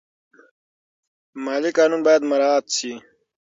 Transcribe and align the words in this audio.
مالي 1.43 1.71
قانون 1.77 2.01
باید 2.07 2.21
مراعات 2.29 2.65
شي. 2.77 2.91